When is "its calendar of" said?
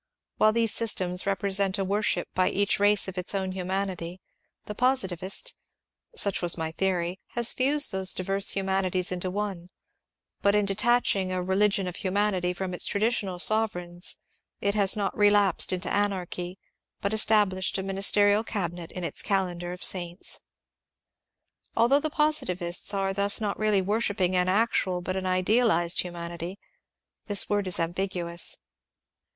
19.03-19.83